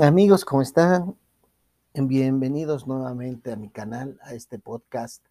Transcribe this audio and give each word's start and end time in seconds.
Amigos, 0.00 0.44
¿cómo 0.44 0.62
están? 0.62 1.16
Bienvenidos 1.92 2.86
nuevamente 2.86 3.50
a 3.50 3.56
mi 3.56 3.68
canal, 3.68 4.16
a 4.22 4.32
este 4.32 4.60
podcast. 4.60 5.24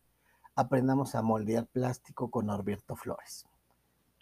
Aprendamos 0.56 1.16
a 1.16 1.22
moldear 1.22 1.68
plástico 1.68 2.30
con 2.30 2.48
Norberto 2.48 2.98
Flores. 2.98 3.46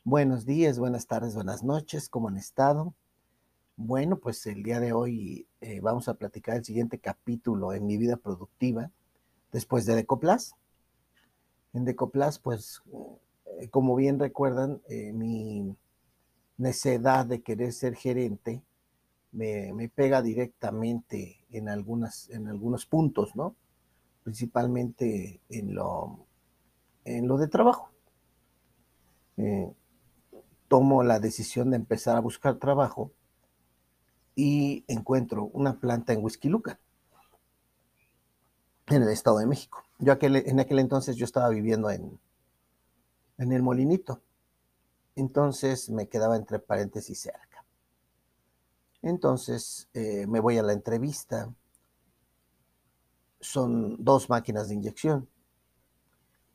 Buenos 0.04 0.46
días, 0.46 0.78
buenas 0.78 1.08
tardes, 1.08 1.34
buenas 1.34 1.63
noches, 1.63 2.10
¿cómo 2.10 2.28
han 2.28 2.38
estado? 2.38 2.94
Bueno, 3.76 4.20
pues 4.20 4.46
el 4.46 4.62
día 4.62 4.79
de 4.79 4.94
hoy 4.94 5.47
eh, 5.62 5.79
vamos 5.81 6.08
a 6.10 6.13
platicar 6.13 6.57
el 6.57 6.63
siguiente 6.63 6.99
capítulo 6.99 7.73
en 7.73 7.87
mi 7.87 7.97
vida 7.97 8.15
productiva 8.15 8.91
después 9.51 9.87
de 9.87 9.96
Decoplas. 9.96 10.53
En 11.73 11.85
Decoplas, 11.85 12.37
pues, 12.37 12.83
eh, 13.59 13.67
como 13.69 13.96
bien 13.96 14.19
recuerdan, 14.19 14.79
eh, 14.89 15.12
mi 15.12 15.75
necesidad 16.57 17.25
de 17.25 17.41
querer 17.41 17.73
ser 17.73 17.95
gerente 17.95 18.62
me, 19.36 19.90
pega 19.90 20.22
directamente 20.22 21.46
en, 21.52 21.70
algunas, 21.70 22.30
en 22.30 22.48
algunos 22.48 22.86
puntos, 22.86 23.36
¿no? 23.36 23.55
Principalmente 24.23 25.42
en 25.50 25.76
lo, 25.76 26.26
en 27.04 27.28
lo 27.28 27.38
de 27.38 27.48
trabajo. 27.48 27.92
Eh, 29.38 29.72
tomo 30.68 31.04
la 31.04 31.20
decisión 31.20 31.70
de 31.70 31.76
empezar 31.76 32.16
a 32.16 32.22
buscar 32.22 32.56
trabajo 32.56 33.12
y 34.36 34.84
encuentro 34.88 35.45
una 35.54 35.80
planta 35.80 36.14
en 36.14 36.23
Huizquilucan, 36.23 36.80
en 38.88 39.04
el 39.04 39.09
Estado 39.09 39.40
de 39.40 39.48
México. 39.48 39.84
Yo 40.00 40.14
aquel, 40.14 40.38
en 40.38 40.59
aquel 40.59 40.80
entonces 40.80 41.17
yo 41.17 41.26
estaba 41.26 41.50
viviendo 41.50 41.90
en, 41.90 42.20
en 43.38 43.52
el 43.52 43.62
Molinito, 43.62 44.22
entonces 45.16 45.90
me 45.90 46.08
quedaba 46.08 46.36
entre 46.36 46.59
paréntesis 46.59 47.20
cerca. 47.20 47.55
Entonces 49.05 49.88
eh, 49.94 50.26
me 50.26 50.40
voy 50.40 50.58
a 50.58 50.64
la 50.64 50.73
entrevista. 50.73 51.54
Son 53.39 54.03
dos 54.03 54.31
máquinas 54.31 54.67
de 54.67 54.73
inyección. 54.73 55.30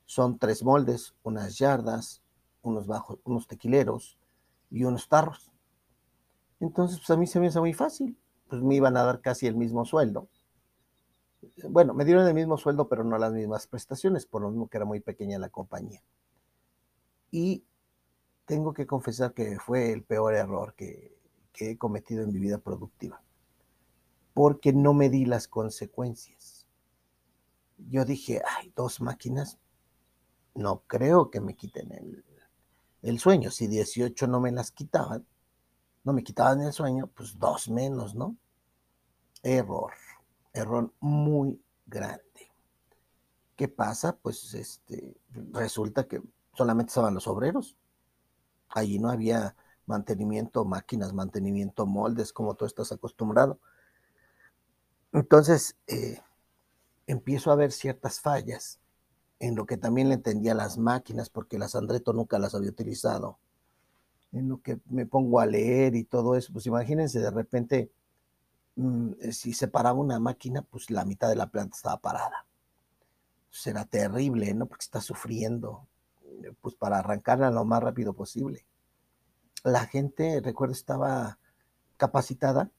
Son 0.05 0.37
tres 0.37 0.65
moldes, 0.65 1.15
unas 1.23 1.59
yardas, 1.59 2.23
unos 2.63 2.89
bajos, 2.89 3.21
unos 3.23 3.47
tequileros 3.47 4.19
y 4.69 4.83
unos 4.83 5.09
tarros. 5.09 5.53
Entonces, 6.59 6.99
pues 6.99 7.11
a 7.11 7.17
mí 7.17 7.29
se 7.29 7.39
me 7.39 7.47
hizo 7.47 7.61
muy 7.61 7.73
fácil. 7.73 8.19
Pues 8.49 8.61
me 8.61 8.75
iban 8.75 8.97
a 8.97 9.05
dar 9.05 9.21
casi 9.21 9.47
el 9.47 9.55
mismo 9.55 9.85
sueldo. 9.85 10.27
Bueno, 11.69 11.95
me 11.95 12.05
dieron 12.05 12.27
el 12.27 12.35
mismo 12.35 12.59
sueldo, 12.59 12.89
pero 12.89 13.05
no 13.05 13.17
las 13.17 13.33
mismas 13.33 13.69
prestaciones, 13.69 14.27
por 14.27 14.43
lo 14.43 14.51
mismo 14.51 14.67
que 14.67 14.77
era 14.77 14.85
muy 14.85 14.99
pequeña 14.99 15.39
la 15.39 15.51
compañía. 15.51 16.03
Y 17.31 17.63
tengo 18.45 18.75
que 18.75 18.89
confesar 18.89 19.35
que 19.35 19.61
fue 19.61 19.93
el 19.93 20.03
peor 20.03 20.35
error 20.35 20.75
que, 20.75 21.20
que 21.53 21.71
he 21.71 21.79
cometido 21.79 22.23
en 22.23 22.33
mi 22.33 22.39
vida 22.39 22.59
productiva, 22.59 23.23
porque 24.35 24.73
no 24.73 24.95
me 24.95 25.09
di 25.09 25.25
las 25.25 25.49
consecuencias. 25.49 26.67
Yo 27.77 28.05
dije, 28.05 28.43
ay, 28.59 28.73
dos 28.77 29.01
máquinas, 29.01 29.59
no 30.55 30.83
creo 30.87 31.31
que 31.31 31.41
me 31.41 31.57
quiten 31.57 31.93
el, 31.93 32.25
el 33.03 33.19
sueño. 33.19 33.51
Si 33.51 33.67
18 33.67 34.27
no 34.27 34.41
me 34.41 34.53
las 34.53 34.71
quitaban, 34.71 35.27
no 36.05 36.13
me 36.13 36.23
quitaban 36.23 36.61
el 36.63 36.73
sueño, 36.73 37.09
pues 37.09 37.39
dos 37.39 37.69
menos, 37.69 38.15
¿no? 38.15 38.37
Error, 39.43 39.93
error 40.53 40.93
muy 41.01 41.63
grande. 41.87 42.53
¿Qué 43.57 43.69
pasa? 43.69 44.17
Pues 44.17 44.55
este, 44.55 45.21
resulta 45.53 46.07
que 46.07 46.23
solamente 46.55 46.91
estaban 46.91 47.15
los 47.15 47.27
obreros. 47.27 47.77
Allí 48.69 48.99
no 48.99 49.11
había 49.11 49.57
mantenimiento 49.91 50.65
máquinas, 50.65 51.13
mantenimiento 51.13 51.85
moldes, 51.85 52.33
como 52.33 52.55
tú 52.55 52.65
estás 52.65 52.93
acostumbrado. 52.93 53.59
Entonces, 55.13 55.77
eh, 55.89 56.21
empiezo 57.07 57.51
a 57.51 57.57
ver 57.57 57.73
ciertas 57.73 58.21
fallas 58.21 58.81
en 59.41 59.57
lo 59.57 59.67
que 59.67 59.77
también 59.77 60.09
le 60.09 60.15
entendía 60.15 60.55
las 60.55 60.79
máquinas, 60.79 61.29
porque 61.29 61.59
las 61.59 61.75
Andreto 61.75 62.13
nunca 62.13 62.39
las 62.39 62.55
había 62.55 62.71
utilizado. 62.71 63.39
En 64.33 64.49
lo 64.49 64.63
que 64.63 64.81
me 64.87 65.07
pongo 65.07 65.41
a 65.41 65.47
leer 65.47 65.97
y 65.97 66.05
todo 66.05 66.37
eso, 66.37 66.53
pues 66.53 66.67
imagínense 66.67 67.19
de 67.21 67.31
repente, 67.31 67.91
mm, 68.77 69.11
eh, 69.21 69.33
si 69.33 69.53
se 69.53 69.69
paraba 69.69 69.99
una 69.99 70.21
máquina, 70.21 70.63
pues 70.63 70.91
la 70.91 71.05
mitad 71.05 71.29
de 71.29 71.37
la 71.37 71.49
planta 71.51 71.77
estaba 71.77 71.99
parada. 72.01 72.47
Será 73.51 73.85
terrible, 73.85 74.55
¿no? 74.55 74.67
Porque 74.67 74.85
está 74.85 75.01
sufriendo, 75.01 75.89
eh, 76.45 76.53
pues 76.61 76.77
para 76.77 76.99
arrancarla 77.01 77.51
lo 77.51 77.65
más 77.65 77.83
rápido 77.83 78.13
posible 78.15 78.65
la 79.65 79.87
gente, 79.87 80.41
recuerdo, 80.43 80.73
estaba 80.73 81.39
capacitada 81.97 82.71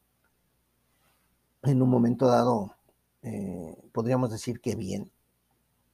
en 1.63 1.81
un 1.81 1.89
momento 1.89 2.27
dado, 2.27 2.75
eh, 3.21 3.77
podríamos 3.91 4.31
decir 4.31 4.61
que 4.61 4.75
bien, 4.75 5.11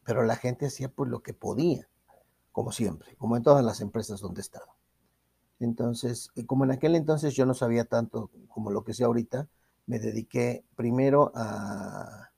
pero 0.06 0.24
la 0.24 0.36
gente 0.36 0.68
hacía 0.68 0.90
pues 0.90 1.10
lo 1.10 1.22
que 1.22 1.34
podía, 1.34 1.90
como 2.52 2.72
siempre, 2.72 3.16
como 3.18 3.36
en 3.36 3.44
todas 3.44 3.64
las 3.64 3.82
empresas 3.82 4.22
donde 4.22 4.40
he 4.40 4.44
estado. 4.44 4.68
Entonces, 5.60 6.32
como 6.46 6.64
en 6.64 6.72
aquel 6.72 6.96
entonces 6.96 7.34
yo 7.34 7.46
no 7.46 7.54
sabía 7.54 7.86
tanto 7.86 8.30
como 8.48 8.72
lo 8.72 8.84
que 8.84 8.94
sé 8.94 9.04
ahorita, 9.04 9.50
me 9.88 10.00
dediqué 10.00 10.64
primero 10.76 11.32
a, 11.36 12.30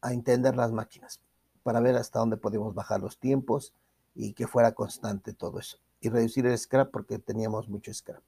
a 0.00 0.12
entender 0.12 0.54
las 0.56 0.70
máquinas, 0.70 1.20
para 1.62 1.80
ver 1.80 1.96
hasta 1.96 2.20
dónde 2.20 2.36
podíamos 2.36 2.74
bajar 2.74 3.00
los 3.00 3.18
tiempos 3.18 3.74
y 4.14 4.34
que 4.34 4.46
fuera 4.46 4.72
constante 4.72 5.32
todo 5.32 5.58
eso 5.58 5.78
y 6.00 6.08
reducir 6.08 6.46
el 6.46 6.56
scrap 6.56 6.90
porque 6.90 7.18
teníamos 7.18 7.68
mucho 7.68 7.92
scrap. 7.92 8.22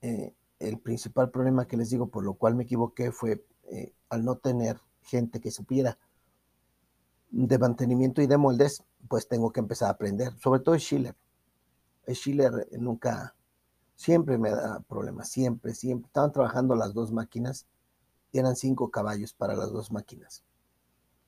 Eh, 0.00 0.34
el 0.58 0.78
principal 0.78 1.30
problema 1.30 1.66
que 1.66 1.76
les 1.76 1.90
digo, 1.90 2.08
por 2.08 2.24
lo 2.24 2.34
cual 2.34 2.54
me 2.54 2.64
equivoqué, 2.64 3.12
fue 3.12 3.44
eh, 3.70 3.92
al 4.08 4.24
no 4.24 4.36
tener 4.36 4.80
gente 5.02 5.40
que 5.40 5.50
supiera 5.50 5.98
de 7.30 7.58
mantenimiento 7.58 8.20
y 8.20 8.26
de 8.26 8.36
moldes, 8.36 8.84
pues 9.08 9.26
tengo 9.26 9.52
que 9.52 9.60
empezar 9.60 9.88
a 9.88 9.92
aprender, 9.92 10.36
sobre 10.38 10.60
todo 10.60 10.76
Schiller. 10.76 11.16
Schiller 12.06 12.68
nunca, 12.78 13.34
siempre 13.94 14.38
me 14.38 14.50
da 14.50 14.80
problemas, 14.80 15.30
siempre, 15.30 15.74
siempre. 15.74 16.08
Estaban 16.08 16.32
trabajando 16.32 16.74
las 16.74 16.92
dos 16.94 17.12
máquinas 17.12 17.66
y 18.32 18.38
eran 18.38 18.56
cinco 18.56 18.90
caballos 18.90 19.32
para 19.32 19.54
las 19.54 19.72
dos 19.72 19.90
máquinas. 19.90 20.44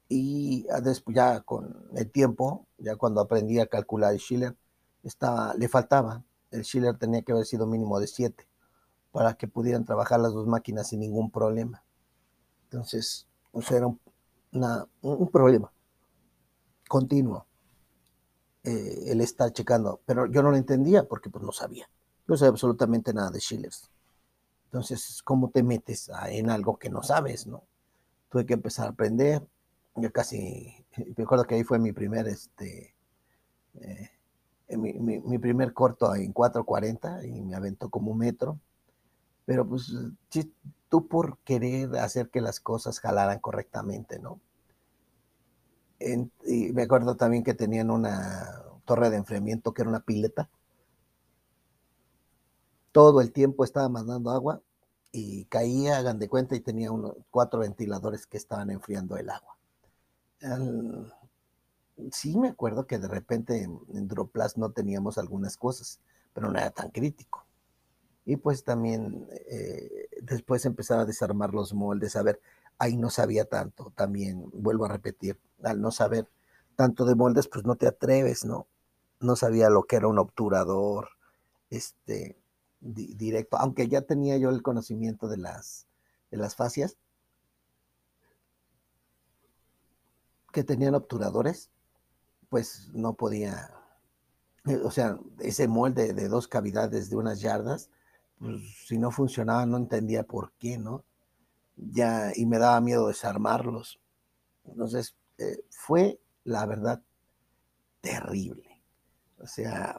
Y 0.09 0.67
después, 0.83 1.17
ya 1.17 1.41
con 1.41 1.89
el 1.95 2.11
tiempo, 2.11 2.67
ya 2.79 2.97
cuando 2.97 3.21
aprendí 3.21 3.59
a 3.59 3.67
calcular 3.67 4.15
Schiller, 4.17 4.55
estaba, 5.04 5.54
le 5.54 5.69
faltaba. 5.69 6.25
El 6.50 6.65
Schiller 6.65 6.97
tenía 6.97 7.22
que 7.22 7.32
haber 7.32 7.47
sido 7.47 7.66
mínimo 7.66 8.00
de 8.00 8.06
7 8.06 8.48
para 9.12 9.34
que 9.34 9.47
pudieran 9.47 9.84
trabajar 9.84 10.20
las 10.20 10.32
dos 10.32 10.47
máquinas 10.47 10.88
sin 10.88 11.00
ningún 11.00 11.31
problema. 11.31 11.84
Entonces, 12.65 13.28
o 13.53 13.62
sea, 13.62 13.78
era 13.78 13.87
un, 13.87 15.31
problema 15.31 15.72
continuo 16.88 17.47
eh, 18.62 19.04
el 19.06 19.20
estar 19.20 19.53
checando, 19.53 20.00
pero 20.06 20.26
yo 20.26 20.42
no 20.42 20.50
lo 20.50 20.56
entendía 20.56 21.06
porque 21.09 21.31
pues 21.31 21.44
no 21.44 21.53
sabía. 21.53 21.88
No 22.26 22.36
sabía 22.36 22.50
absolutamente 22.50 23.12
nada 23.12 23.31
de 23.31 23.41
Schillers. 23.41 23.91
Entonces, 24.66 25.22
¿cómo 25.22 25.50
te 25.50 25.62
metes 25.62 26.10
en 26.28 26.50
algo 26.50 26.78
que 26.78 26.91
no 26.91 27.03
sabes, 27.03 27.47
no? 27.47 27.62
Tuve 28.31 28.47
que 28.47 28.54
empezar 28.54 28.86
a 28.86 28.91
aprender. 28.91 29.47
Yo 29.94 30.10
casi, 30.10 30.84
me 31.16 31.22
acuerdo 31.22 31.44
que 31.44 31.54
ahí 31.54 31.62
fue 31.62 31.78
mi 31.78 31.92
primer, 31.92 32.26
este, 32.26 32.97
eh, 33.75 34.10
mi, 34.69 35.39
primer 35.39 35.73
corto 35.73 36.15
en 36.15 36.33
4.40 36.33 37.27
y 37.27 37.43
me 37.43 37.55
aventó 37.55 37.91
como 37.91 38.13
un 38.13 38.19
metro. 38.19 38.59
Pero 39.45 39.67
pues 39.69 39.93
tú 40.89 41.07
por 41.09 41.39
querer 41.39 41.97
hacer 41.97 42.31
que 42.31 42.41
las 42.41 42.61
cosas 42.61 43.01
jalaran 43.01 43.41
correctamente, 43.41 44.19
¿no? 44.19 44.41
y 46.45 46.73
me 46.73 46.83
acuerdo 46.83 47.17
también 47.17 47.45
que 47.45 47.55
tenían 47.55 47.91
una 47.91 48.63
torre 48.85 49.09
de 49.09 49.17
enfriamiento 49.17 49.73
que 49.73 49.83
era 49.83 49.89
una 49.89 50.01
pileta. 50.01 50.51
Todo 52.93 53.23
el 53.23 53.33
tiempo 53.33 53.65
estaba 53.65 53.89
mandando 53.89 54.31
agua 54.31 54.61
y 55.13 55.47
caía, 55.47 55.97
hagan 55.97 56.19
de 56.19 56.28
cuenta, 56.28 56.57
y 56.57 56.60
tenía 56.60 56.93
unos 56.93 57.15
cuatro 57.31 57.60
ventiladores 57.60 58.27
que 58.27 58.37
estaban 58.37 58.71
enfriando 58.71 59.17
el 59.17 59.31
agua 59.31 59.57
sí 62.11 62.37
me 62.39 62.49
acuerdo 62.49 62.87
que 62.87 62.99
de 62.99 63.09
repente 63.09 63.63
en, 63.63 64.09
Droplas 64.09 64.57
no 64.57 64.71
teníamos 64.71 65.19
algunas 65.19 65.57
cosas, 65.57 66.01
pero 66.33 66.51
no 66.51 66.59
era 66.59 66.71
tan 66.71 66.91
crítico. 66.91 67.47
Y 68.25 68.37
pues 68.37 68.65
también 68.65 69.29
eh, 69.51 70.09
después 70.23 70.65
empezar 70.65 70.99
a 70.99 71.05
desarmar 71.05 71.53
los 71.53 71.75
moldes, 71.75 72.17
a 72.17 72.23
ver, 72.23 72.41
ahí 72.79 72.97
no 72.97 73.11
sabía 73.11 73.45
tanto, 73.45 73.93
también 73.95 74.51
vuelvo 74.53 74.87
a 74.87 74.89
repetir, 74.89 75.39
al 75.63 75.81
no 75.81 75.91
saber 75.91 76.29
tanto 76.77 77.05
de 77.05 77.15
moldes, 77.15 77.49
pues 77.49 77.65
no 77.65 77.77
te 77.77 77.87
atreves, 77.87 78.45
¿no? 78.45 78.67
No 79.21 79.37
sabía 79.37 79.71
lo 79.71 79.85
que 79.85 79.97
era 79.97 80.09
un 80.09 80.19
obturador, 80.19 81.11
este, 81.71 82.37
directo, 82.81 83.57
aunque 83.59 83.89
ya 83.89 84.03
tenía 84.03 84.37
yo 84.37 84.51
el 84.51 84.63
conocimiento 84.63 85.29
de 85.29 85.39
las, 85.39 85.87
de 86.31 86.37
las 86.39 86.57
fascias, 86.57 86.97
que 90.53 90.65
tenían 90.65 90.95
obturadores, 90.95 91.71
pues 92.54 92.89
no 92.92 93.15
podía, 93.15 93.68
eh, 94.68 94.80
o 94.84 94.91
sea, 94.92 95.18
ese 95.41 95.66
molde 95.66 96.12
de 96.12 96.28
dos 96.28 96.47
cavidades 96.47 97.10
de 97.10 97.16
unas 97.16 97.41
yardas, 97.41 97.91
pues, 98.39 98.62
si 98.86 98.97
no 98.97 99.10
funcionaba 99.10 99.66
no 99.66 99.77
entendía 99.77 100.22
por 100.22 100.53
qué, 100.53 100.78
¿no? 100.78 101.03
Ya, 101.74 102.30
y 102.33 102.47
me 102.47 102.60
daba 102.60 102.80
miedo 102.80 103.09
desarmarlos. 103.09 103.98
Entonces, 104.66 105.16
eh, 105.39 105.65
fue, 105.68 106.21
la 106.45 106.65
verdad, 106.65 107.03
terrible. 108.01 108.80
O 109.41 109.48
sea, 109.48 109.98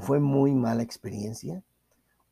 fue 0.00 0.20
muy 0.20 0.54
mala 0.54 0.82
experiencia. 0.82 1.62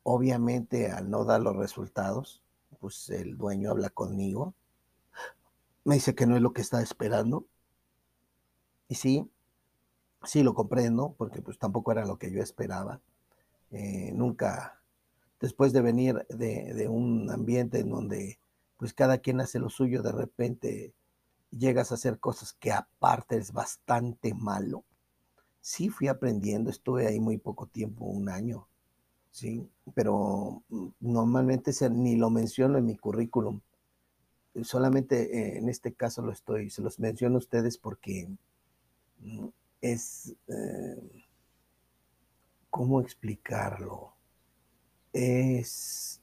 Obviamente, 0.01 0.89
al 0.89 1.11
no 1.11 1.25
dar 1.25 1.41
los 1.41 1.55
resultados, 1.55 2.41
pues 2.79 3.07
el 3.11 3.37
dueño 3.37 3.69
habla 3.69 3.91
conmigo. 3.91 4.55
Me 5.83 5.93
dice 5.93 6.15
que 6.15 6.25
no 6.25 6.35
es 6.35 6.41
lo 6.41 6.53
que 6.53 6.61
está 6.61 6.81
esperando. 6.81 7.45
Y 8.87 8.95
sí, 8.95 9.29
sí 10.23 10.43
lo 10.43 10.53
comprendo, 10.53 11.15
porque 11.17 11.41
pues 11.41 11.57
tampoco 11.57 11.91
era 11.91 12.05
lo 12.05 12.17
que 12.17 12.31
yo 12.31 12.41
esperaba. 12.41 13.01
Eh, 13.71 14.11
nunca, 14.13 14.79
después 15.39 15.73
de 15.73 15.81
venir 15.81 16.25
de, 16.29 16.73
de, 16.73 16.87
un 16.87 17.29
ambiente 17.31 17.79
en 17.79 17.89
donde 17.89 18.39
pues 18.77 18.93
cada 18.93 19.17
quien 19.17 19.41
hace 19.41 19.59
lo 19.59 19.69
suyo, 19.69 20.03
de 20.03 20.11
repente 20.11 20.93
llegas 21.57 21.91
a 21.91 21.95
hacer 21.95 22.19
cosas 22.19 22.53
que 22.53 22.71
aparte 22.71 23.37
es 23.37 23.51
bastante 23.51 24.33
malo. 24.33 24.83
Sí 25.61 25.89
fui 25.89 26.07
aprendiendo, 26.07 26.69
estuve 26.69 27.07
ahí 27.07 27.19
muy 27.19 27.37
poco 27.37 27.67
tiempo, 27.67 28.05
un 28.05 28.29
año, 28.29 28.67
sí, 29.31 29.67
pero 29.93 30.61
normalmente 30.99 31.71
ni 31.89 32.15
lo 32.15 32.29
menciono 32.29 32.77
en 32.77 32.85
mi 32.85 32.97
currículum. 32.97 33.61
Solamente 34.61 35.35
eh, 35.35 35.57
en 35.57 35.69
este 35.69 35.93
caso 35.93 36.21
lo 36.21 36.31
estoy, 36.31 36.69
se 36.69 36.81
los 36.81 36.99
menciono 36.99 37.35
a 37.35 37.39
ustedes 37.39 37.77
porque 37.77 38.29
mm, 39.19 39.47
es, 39.83 40.33
eh, 40.47 41.25
¿cómo 42.69 43.01
explicarlo? 43.01 44.13
Es 45.11 46.21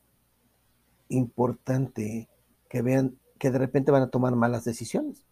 importante 1.11 2.29
que 2.69 2.83
vean 2.83 3.19
que 3.39 3.51
de 3.51 3.59
repente 3.59 3.93
van 3.93 4.03
a 4.03 4.11
tomar 4.11 4.35
malas 4.35 4.65
decisiones, 4.65 5.27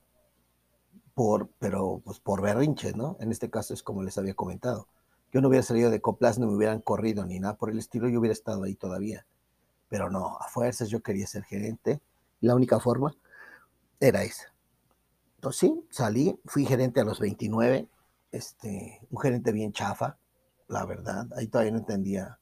por, 1.15 1.49
pero 1.59 2.03
pues 2.05 2.21
por 2.21 2.43
berrinches, 2.43 2.95
¿no? 2.95 3.17
En 3.19 3.33
este 3.33 3.51
caso 3.51 3.73
es 3.73 3.83
como 3.83 4.03
les 4.03 4.19
había 4.19 4.35
comentado. 4.35 4.89
Yo 5.33 5.41
no 5.41 5.49
hubiera 5.49 5.63
salido 5.63 5.91
de 5.91 6.01
Coplas, 6.03 6.39
no 6.39 6.47
me 6.47 6.55
hubieran 6.55 6.81
corrido 6.81 7.25
ni 7.25 7.41
nada 7.41 7.57
por 7.57 7.71
el 7.71 7.79
estilo, 7.79 8.09
yo 8.09 8.21
hubiera 8.21 8.33
estado 8.33 8.63
ahí 8.65 8.75
todavía. 8.75 9.27
Pero 9.89 10.11
no, 10.11 10.37
a 10.39 10.49
fuerzas 10.49 10.91
yo 10.91 11.01
quería 11.01 11.27
ser 11.27 11.45
gerente. 11.45 12.01
La 12.41 12.55
única 12.55 12.79
forma 12.79 13.15
era 14.01 14.23
esa. 14.23 14.53
Entonces 15.37 15.61
sí, 15.61 15.85
salí, 15.91 16.39
fui 16.45 16.67
gerente 16.67 17.01
a 17.01 17.05
los 17.05 17.21
29, 17.21 17.89
este, 18.31 19.01
un 19.11 19.21
gerente 19.21 19.53
bien 19.53 19.73
chafa, 19.73 20.19
la 20.69 20.85
verdad. 20.85 21.29
Ahí 21.37 21.49
todavía 21.49 21.73
no 21.73 21.79
entendía. 21.79 22.39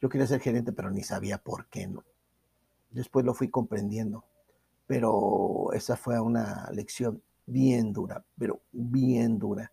Yo 0.00 0.08
quería 0.08 0.26
ser 0.26 0.40
gerente, 0.40 0.72
pero 0.72 0.90
ni 0.90 1.02
sabía 1.02 1.38
por 1.38 1.66
qué 1.68 1.86
no. 1.86 2.04
Después 2.90 3.24
lo 3.24 3.34
fui 3.34 3.48
comprendiendo. 3.48 4.24
Pero 4.86 5.72
esa 5.72 5.96
fue 5.96 6.20
una 6.20 6.68
lección 6.70 7.22
bien 7.46 7.92
dura, 7.92 8.24
pero 8.38 8.60
bien 8.72 9.38
dura 9.38 9.72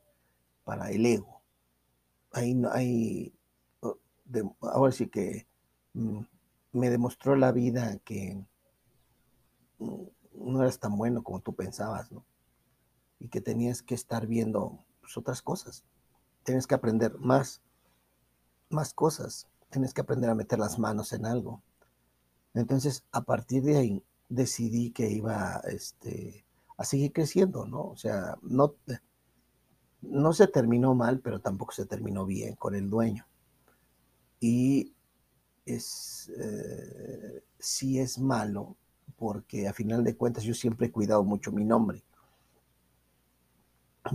para 0.64 0.90
el 0.92 1.06
ego. 1.06 1.42
Ahí 2.32 2.54
no 2.54 2.72
hay. 2.72 3.34
ahora 4.62 4.92
sí 4.92 5.08
que 5.08 5.48
mm, 5.94 6.22
me 6.74 6.90
demostró 6.90 7.36
la 7.36 7.52
vida 7.52 7.98
que 8.06 8.42
mm, 9.80 10.04
no 10.34 10.62
eras 10.62 10.80
tan 10.80 10.98
bueno 10.98 11.24
como 11.24 11.42
tú 11.42 11.54
pensabas, 11.54 12.12
¿no? 12.12 12.26
Y 13.20 13.28
que 13.28 13.42
tenías 13.42 13.82
que 13.84 13.96
estar 13.96 14.28
viendo 14.28 14.84
pues, 15.02 15.18
otras 15.18 15.42
cosas. 15.42 15.84
Tienes 16.44 16.68
que 16.68 16.76
aprender 16.76 17.18
más, 17.18 17.62
más 18.70 18.94
cosas. 18.94 19.48
Tienes 19.70 19.94
que 19.94 20.02
aprender 20.02 20.30
a 20.30 20.36
meter 20.36 20.60
las 20.60 20.80
manos 20.80 21.14
en 21.14 21.26
algo. 21.26 21.62
Entonces, 22.54 23.04
a 23.12 23.22
partir 23.22 23.64
de 23.64 23.78
ahí, 23.78 24.04
decidí 24.30 24.92
que 24.92 25.10
iba 25.10 25.62
este, 25.68 26.46
a 26.78 26.84
seguir 26.86 27.12
creciendo, 27.14 27.66
¿no? 27.66 27.84
O 27.84 27.98
sea, 27.98 28.38
no, 28.42 28.76
no 30.02 30.34
se 30.34 30.48
terminó 30.48 30.96
mal, 30.96 31.20
pero 31.20 31.40
tampoco 31.40 31.74
se 31.74 31.86
terminó 31.86 32.26
bien 32.26 32.56
con 32.56 32.76
el 32.76 32.90
dueño. 32.90 33.26
Y 34.40 34.94
es, 35.66 36.32
eh, 36.38 37.44
sí 37.60 38.00
es 38.00 38.20
malo, 38.20 38.76
porque 39.18 39.68
a 39.68 39.74
final 39.74 40.04
de 40.04 40.16
cuentas 40.16 40.44
yo 40.44 40.54
siempre 40.54 40.88
he 40.88 40.92
cuidado 40.92 41.24
mucho 41.24 41.52
mi 41.52 41.64
nombre. 41.64 42.04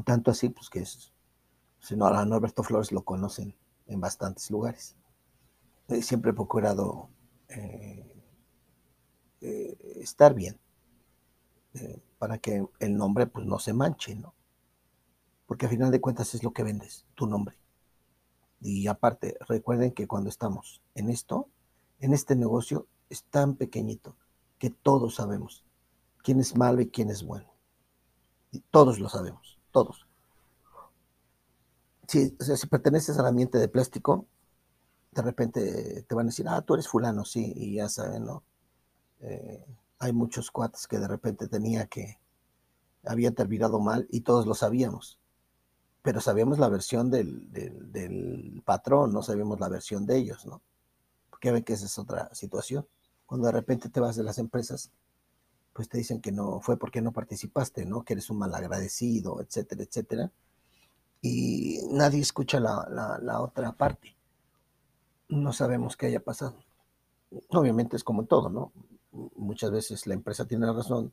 Tanto 0.05 0.31
así, 0.31 0.49
pues 0.49 0.69
que 0.69 0.81
es, 0.81 1.13
no, 1.95 2.07
a 2.07 2.25
Norberto 2.25 2.63
Flores 2.63 2.91
lo 2.91 3.03
conocen 3.03 3.55
en 3.87 4.01
bastantes 4.01 4.51
lugares. 4.51 4.97
Eh, 5.89 6.03
siempre 6.03 6.33
he 6.33 6.35
procurado 6.35 7.09
eh, 7.49 8.23
eh, 9.41 9.77
estar 10.01 10.35
bien 10.35 10.59
para 12.19 12.39
que 12.39 12.67
el 12.79 12.97
nombre 12.97 13.27
pues 13.27 13.45
no 13.45 13.59
se 13.59 13.75
manche, 13.75 14.15
¿no? 14.15 14.35
Porque 15.45 15.67
a 15.67 15.69
final 15.69 15.91
de 15.91 16.01
cuentas 16.01 16.35
es 16.35 16.43
lo 16.43 16.53
que 16.53 16.63
vendes, 16.63 17.05
tu 17.15 17.27
nombre. 17.27 17.59
Y 18.63 18.87
aparte, 18.87 19.37
recuerden 19.47 19.93
que 19.93 20.07
cuando 20.07 20.31
estamos 20.31 20.81
en 20.95 21.11
esto, 21.11 21.51
en 22.01 22.15
este 22.15 22.35
negocio, 22.35 22.87
es 23.11 23.25
tan 23.25 23.57
pequeñito 23.57 24.17
que 24.59 24.71
todos 24.71 25.17
sabemos 25.17 25.67
quién 26.23 26.41
es 26.41 26.57
malo 26.57 26.81
y 26.81 26.89
quién 26.89 27.11
es 27.11 27.23
bueno. 27.23 27.53
Y 28.51 28.61
todos 28.61 28.99
lo 28.99 29.11
sabemos 29.11 29.56
todos. 29.77 30.07
Si, 32.09 32.35
si 32.41 32.67
perteneces 32.67 33.19
al 33.19 33.27
ambiente 33.27 33.59
de 33.59 33.69
plástico, 33.69 34.27
de 35.11 35.21
repente 35.21 36.03
te 36.09 36.15
van 36.15 36.27
a 36.27 36.31
decir, 36.31 36.47
ah, 36.49 36.63
tú 36.63 36.73
eres 36.73 36.89
fulano, 36.89 37.27
sí, 37.27 37.53
y 37.55 37.75
ya 37.75 37.91
saben, 37.91 38.25
¿no? 38.25 38.43
Eh, 39.21 39.67
hay 39.99 40.15
muchos 40.15 40.51
cuates 40.51 40.87
que 40.87 40.99
de 40.99 41.07
repente 41.07 41.47
tenía 41.47 41.85
que, 41.89 42.19
habían 43.05 43.35
terminado 43.35 43.79
mal 43.79 44.07
y 44.11 44.23
todos 44.23 44.47
lo 44.47 44.55
sabíamos, 44.55 45.19
pero 46.01 46.23
sabíamos 46.23 46.59
la 46.59 46.71
versión 46.71 47.11
del, 47.11 47.53
del, 47.53 48.63
patrón, 48.65 49.13
no 49.13 49.23
sabíamos 49.23 49.61
la 49.61 49.69
versión 49.69 50.07
de 50.07 50.17
ellos, 50.17 50.47
¿no? 50.47 50.63
Porque 51.29 51.53
ven 51.53 51.65
que 51.65 51.75
esa 51.75 51.85
es 51.85 51.99
otra 51.99 52.35
situación. 52.35 52.89
Cuando 53.27 53.49
de 53.49 53.53
repente 53.53 53.91
te 53.91 54.01
vas 54.01 54.17
de 54.17 54.23
las 54.23 54.39
empresas, 54.39 54.91
pues 55.77 55.91
te 55.91 55.99
dicen 55.99 56.23
que 56.23 56.33
no 56.33 56.59
fue 56.61 56.79
porque 56.79 57.03
no 57.03 57.13
participaste, 57.13 57.85
¿no? 57.85 58.03
Que 58.03 58.15
eres 58.15 58.31
un 58.31 58.39
malagradecido, 58.39 59.43
etcétera, 59.43 59.83
etcétera. 59.83 60.33
Y 61.21 61.81
nadie 61.91 62.21
escucha 62.21 62.59
la, 62.61 63.41
otra 63.43 63.73
parte. 63.73 64.17
No 65.29 65.53
sabemos 65.53 65.95
qué 65.99 66.07
haya 66.07 66.21
pasado. 66.21 66.57
Obviamente 67.51 67.95
es 67.95 68.05
como 68.05 68.25
todo, 68.25 68.49
¿no? 68.49 68.73
Muchas 69.37 69.71
veces 69.71 70.07
la 70.07 70.15
empresa 70.15 70.47
tiene 70.47 70.65
la 70.65 70.73
razón 70.73 71.13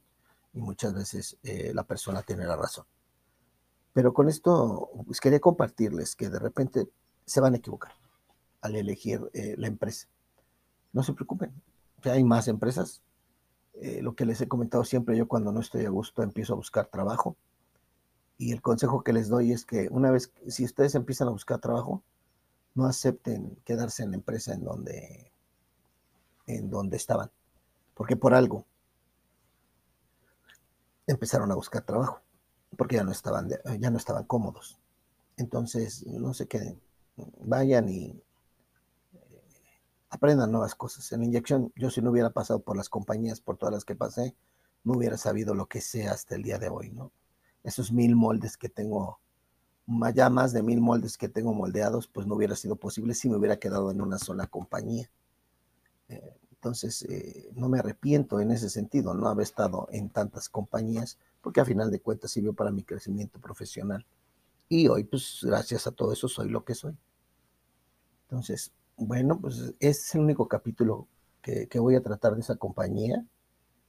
y 0.54 0.62
muchas 0.62 0.94
veces 0.94 1.38
eh, 1.44 1.74
la 1.74 1.84
persona 1.84 2.22
tiene 2.22 2.46
la 2.46 2.56
razón. 2.56 2.86
Pero 3.92 4.14
con 4.14 4.30
esto, 4.30 4.92
pues 5.06 5.20
quería 5.20 5.42
compartirles 5.42 6.16
que 6.16 6.30
de 6.30 6.40
repente 6.40 6.88
se 7.26 7.42
van 7.42 7.54
a 7.54 7.58
equivocar 7.58 7.92
al 8.62 8.78
elegir 8.78 9.20
eh, 9.34 9.56
la 9.58 9.68
empresa. 9.68 10.08
No 10.94 11.04
se 11.04 11.12
preocupen, 11.12 11.52
ya 12.02 12.14
hay 12.14 12.24
más 12.24 12.48
empresas, 12.48 13.02
eh, 13.74 14.02
lo 14.02 14.16
que 14.16 14.26
les 14.26 14.40
he 14.42 14.48
comentado 14.48 14.84
siempre, 14.84 15.18
yo 15.18 15.28
cuando 15.28 15.52
no 15.52 15.60
estoy 15.60 15.86
a 15.86 15.90
gusto 15.90 16.24
empiezo 16.24 16.54
a 16.54 16.58
buscar 16.58 16.88
trabajo. 16.88 17.36
Y 18.38 18.52
el 18.52 18.62
consejo 18.62 19.04
que 19.04 19.14
les 19.14 19.30
doy 19.30 19.52
es 19.52 19.66
que 19.66 19.88
una 19.92 20.12
vez, 20.12 20.32
si 20.48 20.66
ustedes 20.66 20.96
empiezan 20.96 21.28
a 21.28 21.32
buscar 21.32 21.60
trabajo, 21.60 22.04
no 22.76 22.86
acepten 22.86 23.58
quedarse 23.64 24.04
en 24.04 24.12
la 24.12 24.18
empresa 24.18 24.54
en 24.54 24.64
donde, 24.64 25.32
en 26.48 26.70
donde 26.70 26.98
estaban, 26.98 27.32
porque 27.94 28.16
por 28.16 28.34
algo 28.34 28.66
empezaron 31.06 31.52
a 31.52 31.56
buscar 31.56 31.84
trabajo, 31.84 32.22
porque 32.78 32.96
ya 32.96 33.04
no 33.04 33.12
estaban, 33.12 33.50
ya 33.80 33.90
no 33.92 33.98
estaban 33.98 34.24
cómodos. 34.24 34.80
Entonces, 35.38 36.06
no 36.08 36.34
se 36.34 36.48
queden, 36.48 36.80
vayan 37.42 37.90
y 37.90 38.22
aprendan 40.14 40.52
nuevas 40.52 40.76
cosas. 40.76 41.12
En 41.12 41.22
la 41.22 41.26
inyección, 41.26 41.74
yo 41.76 41.90
si 41.90 42.02
no 42.02 42.12
hubiera 42.12 42.30
pasado 42.30 42.60
por 42.60 42.78
las 42.78 42.88
compañías, 42.88 43.42
por 43.42 43.58
todas 43.58 43.74
las 43.74 43.84
que 43.84 43.96
pasé, 43.96 44.36
no 44.84 44.94
hubiera 44.94 45.18
sabido 45.18 45.56
lo 45.56 45.66
que 45.68 45.82
sé 45.82 46.08
hasta 46.08 46.36
el 46.36 46.44
día 46.44 46.60
de 46.60 46.70
hoy, 46.70 46.92
¿no? 46.92 47.12
Esos 47.64 47.92
mil 47.92 48.16
moldes 48.16 48.56
que 48.56 48.70
tengo, 48.70 49.20
ya 50.14 50.30
más 50.30 50.54
de 50.54 50.62
mil 50.62 50.82
moldes 50.82 51.18
que 51.18 51.30
tengo 51.30 51.54
moldeados, 51.54 52.08
pues 52.08 52.28
no 52.28 52.36
hubiera 52.36 52.56
sido 52.56 52.76
posible 52.76 53.16
si 53.16 53.28
me 53.28 53.38
hubiera 53.38 53.58
quedado 53.58 53.90
en 53.90 54.02
una 54.02 54.20
sola 54.20 54.46
compañía. 54.46 55.10
Eh, 56.10 56.38
entonces, 56.52 57.02
eh, 57.04 57.50
no 57.56 57.68
me 57.68 57.80
arrepiento 57.80 58.40
en 58.40 58.52
ese 58.52 58.70
sentido, 58.70 59.16
no 59.16 59.28
haber 59.28 59.44
estado 59.44 59.88
en 59.92 60.10
tantas 60.10 60.48
compañías, 60.48 61.18
porque 61.42 61.60
a 61.60 61.66
final 61.66 61.90
de 61.90 62.00
cuentas 62.02 62.32
sirvió 62.32 62.54
para 62.54 62.72
mi 62.72 62.84
crecimiento 62.84 63.40
profesional. 63.40 64.06
Y 64.70 64.88
hoy, 64.90 65.06
pues 65.06 65.40
gracias 65.42 65.88
a 65.88 65.92
todo 65.92 66.14
eso, 66.14 66.28
soy 66.28 66.50
lo 66.50 66.64
que 66.64 66.76
soy. 66.76 66.96
Entonces, 68.24 68.74
bueno, 68.98 69.40
pues 69.40 69.74
es 69.80 70.16
el 70.16 70.22
único 70.22 70.48
capítulo 70.48 71.08
que, 71.42 71.68
voy 71.80 71.96
a 71.96 72.04
tratar 72.04 72.36
de 72.36 72.42
esa 72.42 72.56
compañía. 72.56 73.26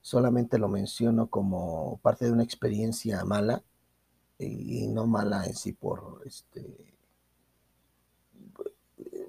Solamente 0.00 0.58
lo 0.58 0.68
menciono 0.68 1.28
como 1.28 1.98
parte 2.02 2.26
de 2.26 2.32
una 2.32 2.42
experiencia 2.42 3.24
mala 3.24 3.62
y 4.38 4.88
no 4.88 5.06
mala 5.06 5.46
en 5.46 5.54
sí 5.54 5.72
por 5.72 6.22
este 6.26 6.94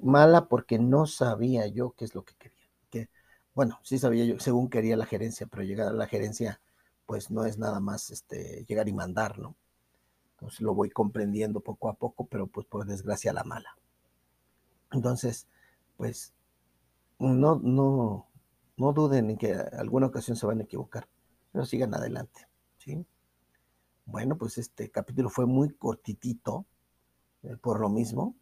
mala 0.02 0.48
porque 0.48 0.80
no 0.80 1.08
sabía 1.08 1.68
yo 1.68 1.92
qué 1.98 2.06
es 2.06 2.16
lo 2.16 2.24
que 2.24 2.36
quería. 2.36 3.10
bueno, 3.54 3.80
sí 3.84 3.98
sabía 3.98 4.26
yo, 4.26 4.40
según 4.40 4.70
quería 4.70 4.98
la 4.98 5.06
gerencia, 5.06 5.48
pero 5.48 5.64
llegar 5.64 5.88
a 5.88 5.94
la 5.94 6.08
gerencia, 6.08 6.62
pues 7.06 7.32
no 7.32 7.46
es 7.46 7.58
nada 7.58 7.80
más 7.80 8.10
este, 8.12 8.66
llegar 8.68 8.88
y 8.90 8.94
mandar, 8.94 9.40
¿no? 9.40 9.56
Entonces 10.34 10.62
lo 10.62 10.74
voy 10.76 10.90
comprendiendo 10.90 11.62
poco 11.62 11.90
a 11.90 11.94
poco, 11.94 12.28
pero 12.28 12.48
pues 12.48 12.68
por 12.68 12.86
desgracia 12.86 13.34
la 13.34 13.44
mala. 13.44 13.78
Entonces, 14.92 15.48
pues 15.98 16.34
no, 17.20 17.60
no, 17.64 18.28
no 18.78 18.94
duden 18.94 19.32
en 19.32 19.38
que 19.38 19.54
alguna 19.54 20.08
ocasión 20.08 20.38
se 20.38 20.46
van 20.46 20.60
a 20.60 20.64
equivocar, 20.64 21.08
pero 21.52 21.66
sigan 21.66 21.94
adelante, 21.94 22.48
¿sí? 22.78 23.06
Bueno, 24.06 24.38
pues 24.38 24.58
este 24.58 24.90
capítulo 24.92 25.30
fue 25.30 25.46
muy 25.46 25.70
cortitito, 25.72 26.66
eh, 27.44 27.58
por 27.58 27.80
lo 27.80 27.90
mismo. 27.90 28.36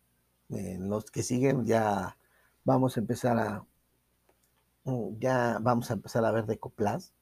En 0.49 0.89
los 0.89 1.09
que 1.11 1.23
siguen 1.23 1.65
ya 1.65 2.17
vamos 2.65 2.97
a 2.97 2.99
empezar 2.99 3.37
a, 3.39 3.65
mm, 4.85 5.19
ya 5.19 5.59
vamos 5.61 5.89
a 5.91 5.93
empezar 5.93 6.25
a 6.25 6.31
ver 6.31 6.45
Decoplast. 6.45 7.13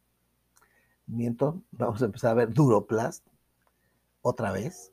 Miento, 1.08 1.62
vamos 1.72 2.02
a 2.02 2.06
empezar 2.06 2.32
a 2.32 2.34
ver 2.36 2.54
Duroplast 2.54 3.26
otra 4.22 4.52
vez. 4.52 4.92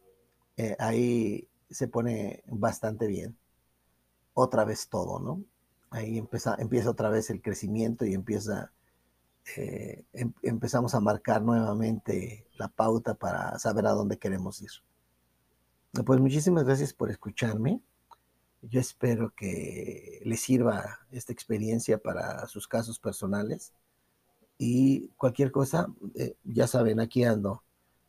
Eh, 0.57 0.77
ahí 0.79 1.49
se 1.71 1.89
pone 1.89 2.43
bastante 2.47 3.07
bien. 3.07 3.37
Otra 4.41 4.65
vez 4.65 4.89
todo, 4.89 5.19
¿no? 5.19 5.43
Ahí 5.91 6.17
empieza, 6.17 6.55
empieza 6.61 6.91
otra 6.91 7.11
vez 7.11 7.29
el 7.29 7.43
crecimiento 7.43 8.07
y 8.07 8.15
empieza, 8.15 8.71
eh, 9.57 10.05
em, 10.13 10.33
empezamos 10.43 10.95
a 10.95 11.01
marcar 11.01 11.43
nuevamente 11.43 12.47
la 12.57 12.69
pauta 12.69 13.15
para 13.15 13.59
saber 13.59 13.89
a 13.89 13.95
dónde 13.95 14.17
queremos 14.17 14.63
ir. 14.63 14.71
Pues 16.07 16.21
muchísimas 16.21 16.63
gracias 16.63 16.93
por 16.93 17.11
escucharme. 17.11 17.81
Yo 18.63 18.79
espero 18.79 19.35
que 19.35 20.21
les 20.25 20.41
sirva 20.41 21.01
esta 21.11 21.33
experiencia 21.33 21.99
para 21.99 22.47
sus 22.47 22.69
casos 22.69 23.01
personales. 23.01 23.73
Y 24.57 25.09
cualquier 25.17 25.51
cosa, 25.51 25.89
eh, 26.15 26.37
ya 26.45 26.69
saben, 26.69 27.01
aquí 27.01 27.25
ando. 27.25 27.65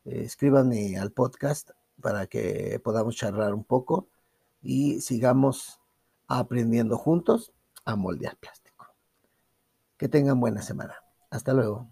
Eh, 0.05 0.21
escríbanme 0.25 0.99
al 0.99 1.11
podcast 1.11 1.71
para 1.99 2.27
que 2.27 2.79
podamos 2.83 3.15
charlar 3.15 3.55
un 3.55 3.63
poco 3.63 4.07
y 4.61 5.01
sigamos 5.01 5.78
aprendiendo 6.29 6.97
juntos 6.97 7.51
a 7.85 7.95
moldear 7.95 8.37
plástico. 8.37 8.87
Que 9.97 10.07
tengan 10.07 10.39
buena 10.39 10.61
semana. 10.61 10.95
Hasta 11.29 11.53
luego. 11.53 11.89